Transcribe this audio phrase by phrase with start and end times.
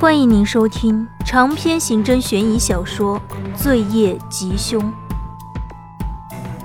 [0.00, 3.20] 欢迎您收听长篇刑侦悬疑小说
[3.56, 4.80] 《罪业吉凶》，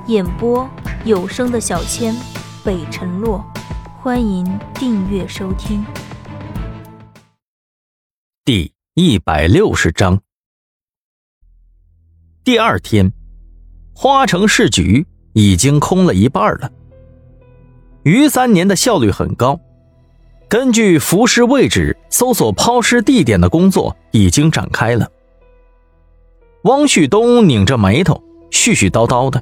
[0.06, 0.70] 演播
[1.04, 2.16] 有声的小千，
[2.64, 3.44] 北辰洛。
[4.00, 5.84] 欢迎订阅收听。
[8.46, 10.22] 第一百六十章。
[12.44, 13.12] 第二天，
[13.96, 16.72] 花城市局已经空了一半了。
[18.04, 19.60] 于三年的效率很高，
[20.54, 25.10] 根据浮尸位置搜索抛尸地点的工作已经展开了。
[26.66, 29.42] 汪旭东拧着眉头，絮絮叨叨的。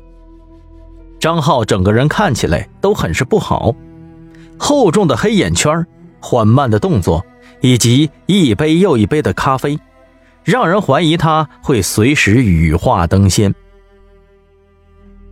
[1.19, 3.75] 张浩整个人看起来都很是不好，
[4.57, 5.85] 厚重的黑眼圈，
[6.21, 7.21] 缓慢的动作，
[7.59, 9.77] 以及一杯又一杯的咖啡，
[10.45, 13.53] 让人怀疑他会随时羽化登仙。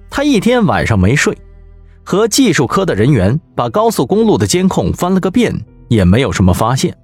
[0.10, 1.38] 他一天晚上没睡。
[2.10, 5.54] 和技术科的人员把高速公路的监控翻了个遍，
[5.90, 6.98] 也没有什么发现。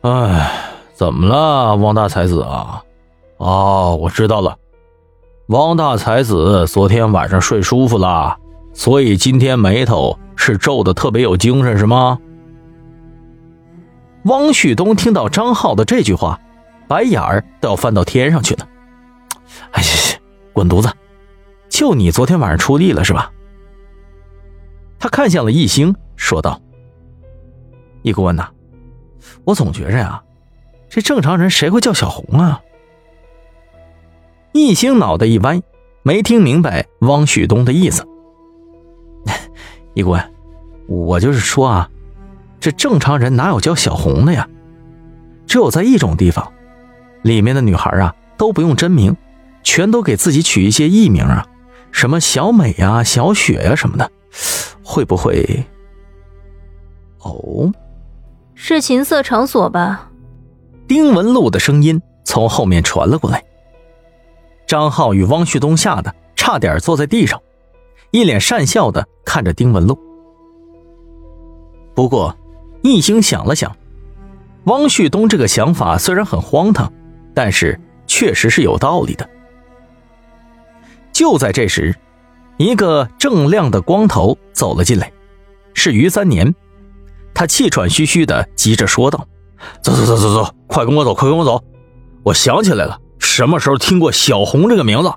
[0.00, 0.50] 哎，
[0.94, 2.82] 怎么了，汪大才子啊？
[3.36, 4.58] 哦，我知道了，
[5.46, 8.36] 汪大才子昨天晚上睡舒服了，
[8.72, 12.18] 所以今天眉头是皱的特别有精神，是吗？
[14.24, 16.40] 汪旭东听到张浩的这句话，
[16.88, 18.66] 白眼儿都要翻到天上去了。
[19.70, 19.88] 哎呀，
[20.52, 20.90] 滚犊子！
[21.74, 23.32] 就你昨天晚上出力了是吧？
[24.96, 26.62] 他看向了易星，说道
[28.02, 28.48] ：“易顾问呐，
[29.42, 30.22] 我总觉着呀，
[30.88, 32.62] 这正常人谁会叫小红啊？”
[34.54, 35.60] 易星脑袋一歪，
[36.04, 38.06] 没听明白汪旭东的意思。
[39.94, 40.32] 易顾问，
[40.86, 41.90] 我就是说啊，
[42.60, 44.48] 这正常人哪有叫小红的呀？
[45.48, 46.52] 只有在一种地方，
[47.22, 49.16] 里面的女孩啊都不用真名，
[49.64, 51.44] 全都给自己取一些艺名啊。
[51.94, 54.10] 什么小美呀、小雪呀什么的，
[54.82, 55.64] 会不会？
[57.20, 57.72] 哦，
[58.56, 60.10] 是情色场所吧？
[60.88, 63.42] 丁文璐的声音从后面传了过来。
[64.66, 67.40] 张浩与汪旭东吓得差点坐在地上，
[68.10, 69.96] 一脸讪笑的看着丁文璐。
[71.94, 72.36] 不过，
[72.82, 73.74] 一星想了想，
[74.64, 76.92] 汪旭东这个想法虽然很荒唐，
[77.32, 79.30] 但是确实是有道理的。
[81.14, 81.94] 就在这时，
[82.58, 85.10] 一个正亮的光头走了进来，
[85.72, 86.52] 是于三年。
[87.32, 89.26] 他气喘吁吁的，急着说道
[89.80, 91.62] ：“走走走走走，快跟我走，快跟我走！
[92.24, 95.12] 我想起来了，什么时候听过小红这个名字？”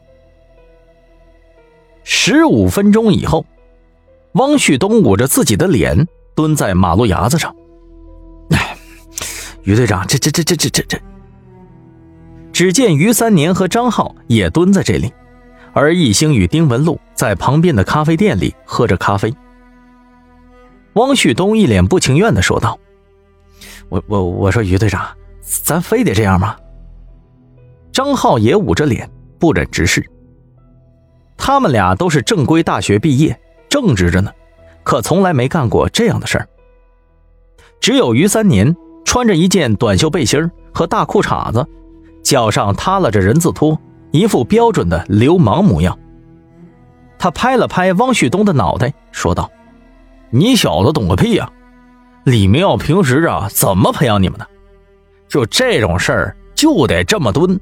[2.05, 3.45] 十五分钟以后，
[4.33, 7.55] 汪旭东捂着自己的脸，蹲在马路牙子上。
[8.51, 8.77] 哎，
[9.63, 10.99] 于队长，这这这这这这这……
[12.53, 15.11] 只见于三年和张浩也蹲在这里。
[15.73, 19.33] 而易星与丁文璐在旁边的咖啡店里喝着咖啡。
[20.93, 22.79] 汪旭东一脸不情愿的说道
[23.89, 25.07] ：“我我我说于队长，
[25.41, 26.55] 咱非得这样吗？”
[27.93, 30.07] 张浩也捂着脸不忍直视。
[31.37, 33.39] 他们俩都是正规大学毕业，
[33.69, 34.31] 正直着呢，
[34.83, 36.47] 可从来没干过这样的事儿。
[37.79, 41.65] 只有于三年穿着一件短袖背心和大裤衩子，
[42.23, 43.79] 脚上踏了着人字拖。
[44.11, 45.97] 一副标准的流氓模样。
[47.19, 49.49] 他拍了拍汪旭东的脑袋，说道
[50.29, 51.51] ：“你小子懂个屁呀！
[52.25, 54.47] 李明耀平时啊怎么培养你们的？
[55.27, 57.59] 就这种事儿就得这么蹲，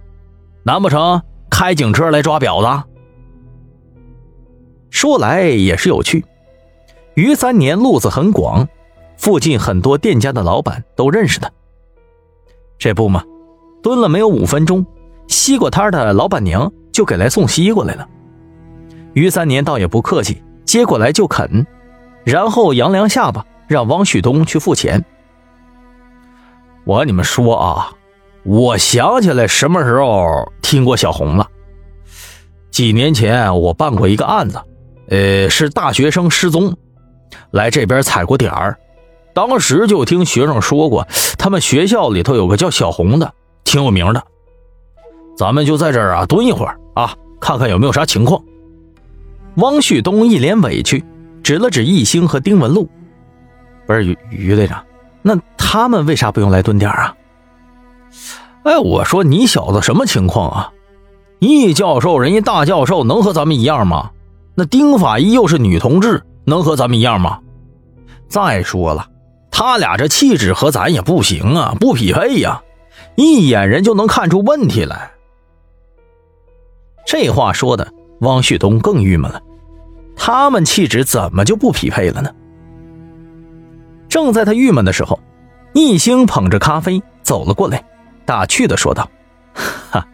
[0.63, 2.83] 难不成开警车来抓婊子？”
[4.89, 6.25] 说来也是有趣，
[7.15, 8.67] 于三年路子很广，
[9.17, 11.49] 附近很多店家的老板都认识他。
[12.77, 13.23] 这不嘛，
[13.81, 14.85] 蹲了没有五分钟。
[15.35, 18.07] 西瓜摊的老板娘就给来送西瓜来了，
[19.11, 21.67] 于三年倒也不客气，接过来就啃，
[22.23, 25.03] 然后扬扬下巴，让汪旭东去付钱。
[26.85, 27.91] 我跟你们说啊，
[28.45, 31.45] 我想起来什么时候听过小红了。
[32.71, 34.61] 几年前我办过一个案子，
[35.09, 36.73] 呃，是大学生失踪，
[37.51, 38.79] 来这边踩过点儿，
[39.33, 41.05] 当时就听学生说过，
[41.37, 43.33] 他们学校里头有个叫小红的，
[43.65, 44.23] 挺有名的。
[45.35, 48.41] 咱们就在这儿啊蹲一会儿啊，看看有没有啥情况。
[49.55, 51.03] 汪旭东一脸委屈，
[51.43, 52.89] 指了指易星和丁文璐
[53.85, 54.83] ：“不是于于队长，
[55.21, 57.15] 那他们为啥不用来蹲点啊？”
[58.63, 60.71] 哎，我说你小子什么情况啊？
[61.39, 64.11] 易教授人家大教授能和咱们一样吗？
[64.55, 67.39] 那丁法医又是女同志，能和咱们一样吗？
[68.27, 69.07] 再说了，
[69.51, 72.61] 他俩这气质和咱也不行啊，不匹配呀，
[73.15, 75.11] 一眼人就能看出问题来。
[77.05, 77.87] 这话说的，
[78.21, 79.41] 汪旭东更郁闷了。
[80.15, 82.31] 他们气质怎么就不匹配了呢？
[84.09, 85.19] 正在他郁闷的时候，
[85.73, 87.83] 易星捧着咖啡走了过来，
[88.25, 89.09] 打趣的说道
[89.91, 90.07] ：“哈，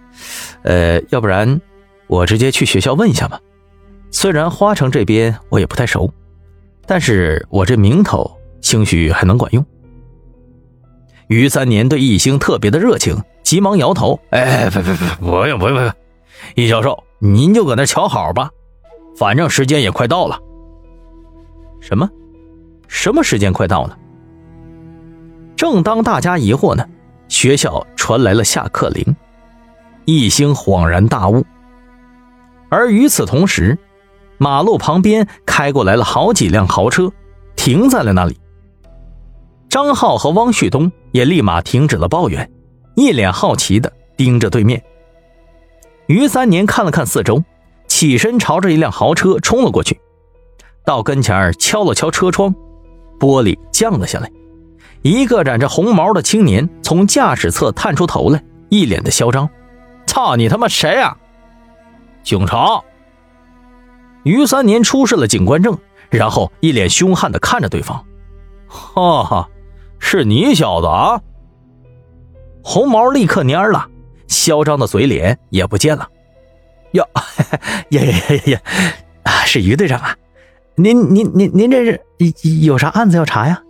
[0.63, 1.61] 呃，要不然
[2.07, 3.39] 我直接去学校问一下吧。
[4.09, 6.11] 虽然花城这边我也不太熟，
[6.85, 8.29] 但是我这名头
[8.61, 9.63] 兴许还能管用。”
[11.27, 15.93] 于三年对易星特别的热情，急忙摇头：“哎，不不不，不用不用不用，
[16.55, 18.49] 易教授您就搁那瞧好吧，
[19.17, 20.39] 反正时间也快到了。”
[21.81, 22.09] 什么？
[22.87, 23.97] 什么时间快到了？
[25.55, 26.85] 正当大家疑惑呢，
[27.27, 29.15] 学校传来了下课铃，
[30.05, 31.45] 一星恍然大悟。
[32.69, 33.77] 而与此同时，
[34.37, 37.11] 马路旁边开过来了好几辆豪车，
[37.55, 38.39] 停在了那里。
[39.69, 42.51] 张浩和汪旭东也立马停止了抱怨，
[42.95, 44.83] 一脸好奇的盯着对面。
[46.11, 47.41] 于三年看了看四周，
[47.87, 49.97] 起身朝着一辆豪车冲了过去，
[50.83, 52.53] 到跟前敲了敲车窗，
[53.17, 54.29] 玻璃降了下来。
[55.03, 59.49] 一个染着红毛的青年从驾驶侧探出头来，一脸的嚣张
[60.05, 61.15] ：“操你他妈谁啊？”
[62.23, 62.81] 警察。
[64.23, 65.77] 于三年出示了警官证，
[66.09, 68.05] 然后一脸凶悍的看着对方
[68.67, 69.49] ：“哈哈，
[69.97, 71.21] 是你小子啊！”
[72.61, 73.87] 红毛立刻蔫了，
[74.31, 76.07] 嚣张的嘴脸也不见了。
[76.93, 77.07] “哟，
[77.91, 78.61] 呀呀呀呀，
[79.23, 80.15] 啊，是于队长啊！
[80.75, 82.01] 您您您您这是
[82.63, 83.61] 有啥案子要查呀？”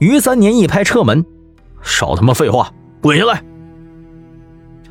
[0.00, 1.24] 于三年一拍车门，
[1.82, 3.42] 少他妈废话，滚下来！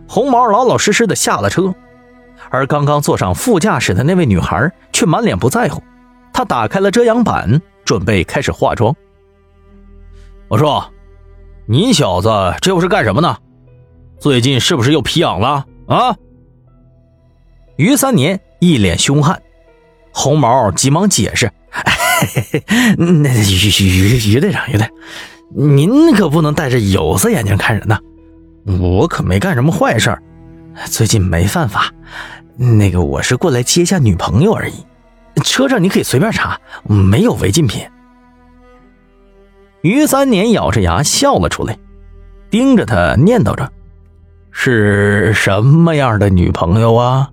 [0.08, 1.74] 红毛老老实实的下了车，
[2.50, 5.82] 而刚刚坐上副驾驶的那位女孩却满脸不在乎。
[6.32, 8.96] 她打开了遮阳板，准备开始化妆。
[10.48, 10.92] 我说
[11.68, 12.30] ：“你小子
[12.62, 13.38] 这又是干什么呢？
[14.24, 16.16] 最近是不是又皮痒了啊？”
[17.76, 19.42] 于三年一脸凶悍，
[20.14, 21.52] 红毛急忙解释。
[22.98, 24.90] 那于于于队长，于队，
[25.54, 28.00] 您可不能戴着有色眼镜看人呐！
[28.80, 30.18] 我可没干什么坏事
[30.86, 31.94] 最近没犯法。
[32.56, 34.76] 那个，我是过来接下女朋友而已。
[35.44, 37.86] 车上你可以随便查，没有违禁品。
[39.82, 41.78] 于三年咬着牙笑了出来，
[42.50, 43.70] 盯着他念叨着
[44.54, 47.30] ：“是什么样的女朋友啊？”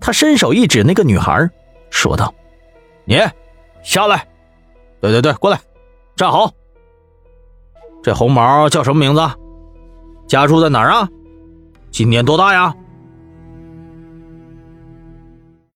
[0.00, 1.48] 他伸手一指那个女孩，
[1.90, 2.34] 说道。
[3.04, 3.16] 你
[3.82, 4.26] 下来，
[5.00, 5.60] 对对对，过来，
[6.16, 6.50] 站好。
[8.02, 9.20] 这红毛叫什么名字？
[10.26, 11.08] 家住在哪儿啊？
[11.90, 12.74] 今年多大呀？